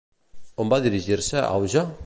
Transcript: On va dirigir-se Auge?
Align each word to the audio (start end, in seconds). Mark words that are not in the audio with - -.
On 0.63 0.71
va 0.71 0.79
dirigir-se 0.85 1.45
Auge? 1.51 1.89